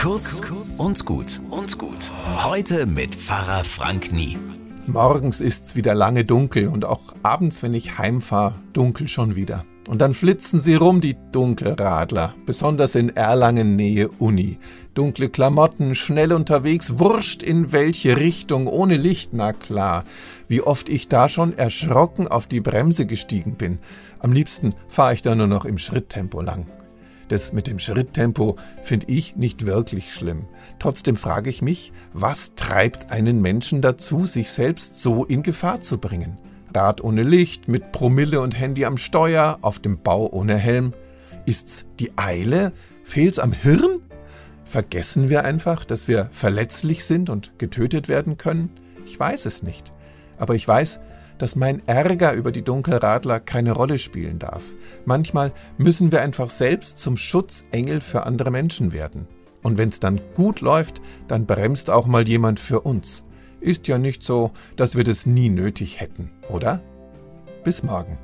Kurz 0.00 0.40
und 0.78 1.04
gut 1.04 1.42
und 1.50 1.76
gut. 1.76 2.10
Heute 2.42 2.86
mit 2.86 3.14
Pfarrer 3.14 3.64
Frank 3.64 4.12
Nie. 4.12 4.38
Morgens 4.86 5.42
ist's 5.42 5.76
wieder 5.76 5.94
lange 5.94 6.24
dunkel 6.24 6.68
und 6.68 6.86
auch 6.86 7.12
abends, 7.22 7.62
wenn 7.62 7.74
ich 7.74 7.98
heimfahre, 7.98 8.54
dunkel 8.72 9.08
schon 9.08 9.36
wieder. 9.36 9.66
Und 9.88 10.00
dann 10.00 10.14
flitzen 10.14 10.62
sie 10.62 10.74
rum, 10.74 11.02
die 11.02 11.18
Dunkelradler, 11.32 12.34
besonders 12.46 12.94
in 12.94 13.14
Erlangen 13.14 13.76
Nähe 13.76 14.08
Uni. 14.08 14.58
Dunkle 14.94 15.28
Klamotten, 15.28 15.94
schnell 15.94 16.32
unterwegs, 16.32 16.98
wurscht 16.98 17.42
in 17.42 17.70
welche 17.72 18.16
Richtung, 18.16 18.68
ohne 18.68 18.96
Licht, 18.96 19.34
na 19.34 19.52
klar. 19.52 20.04
Wie 20.48 20.62
oft 20.62 20.88
ich 20.88 21.08
da 21.08 21.28
schon 21.28 21.58
erschrocken 21.58 22.26
auf 22.26 22.46
die 22.46 22.60
Bremse 22.60 23.04
gestiegen 23.04 23.56
bin. 23.56 23.78
Am 24.20 24.32
liebsten 24.32 24.74
fahre 24.88 25.12
ich 25.12 25.20
da 25.20 25.34
nur 25.34 25.46
noch 25.46 25.66
im 25.66 25.76
Schritttempo 25.76 26.40
lang. 26.40 26.66
Das 27.30 27.52
mit 27.52 27.68
dem 27.68 27.78
Schritttempo 27.78 28.56
finde 28.82 29.06
ich 29.08 29.36
nicht 29.36 29.64
wirklich 29.64 30.12
schlimm. 30.12 30.46
Trotzdem 30.80 31.16
frage 31.16 31.48
ich 31.48 31.62
mich, 31.62 31.92
was 32.12 32.56
treibt 32.56 33.12
einen 33.12 33.40
Menschen 33.40 33.82
dazu, 33.82 34.26
sich 34.26 34.50
selbst 34.50 34.98
so 34.98 35.24
in 35.24 35.44
Gefahr 35.44 35.80
zu 35.80 35.98
bringen? 35.98 36.38
Rad 36.74 37.00
ohne 37.00 37.22
Licht, 37.22 37.68
mit 37.68 37.92
Promille 37.92 38.40
und 38.40 38.58
Handy 38.58 38.84
am 38.84 38.98
Steuer, 38.98 39.58
auf 39.62 39.78
dem 39.78 40.02
Bau 40.02 40.28
ohne 40.32 40.56
Helm. 40.56 40.92
Ist's 41.46 41.86
die 42.00 42.10
Eile? 42.18 42.72
Fehlt's 43.04 43.38
am 43.38 43.52
Hirn? 43.52 44.00
Vergessen 44.64 45.28
wir 45.28 45.44
einfach, 45.44 45.84
dass 45.84 46.08
wir 46.08 46.28
verletzlich 46.32 47.04
sind 47.04 47.30
und 47.30 47.52
getötet 47.58 48.08
werden 48.08 48.38
können? 48.38 48.70
Ich 49.06 49.18
weiß 49.20 49.46
es 49.46 49.62
nicht. 49.62 49.92
Aber 50.36 50.56
ich 50.56 50.66
weiß, 50.66 50.98
dass 51.40 51.56
mein 51.56 51.82
Ärger 51.88 52.34
über 52.34 52.52
die 52.52 52.62
Dunkelradler 52.62 53.40
keine 53.40 53.72
Rolle 53.72 53.98
spielen 53.98 54.38
darf. 54.38 54.62
Manchmal 55.06 55.52
müssen 55.78 56.12
wir 56.12 56.20
einfach 56.20 56.50
selbst 56.50 57.00
zum 57.00 57.16
Schutzengel 57.16 58.02
für 58.02 58.26
andere 58.26 58.50
Menschen 58.50 58.92
werden. 58.92 59.26
Und 59.62 59.78
wenn 59.78 59.88
es 59.88 60.00
dann 60.00 60.20
gut 60.34 60.60
läuft, 60.60 61.00
dann 61.28 61.46
bremst 61.46 61.88
auch 61.88 62.06
mal 62.06 62.28
jemand 62.28 62.60
für 62.60 62.80
uns. 62.80 63.24
Ist 63.58 63.88
ja 63.88 63.98
nicht 63.98 64.22
so, 64.22 64.50
dass 64.76 64.96
wir 64.96 65.04
das 65.04 65.24
nie 65.24 65.48
nötig 65.48 65.98
hätten, 65.98 66.30
oder? 66.50 66.82
Bis 67.64 67.82
morgen. 67.82 68.18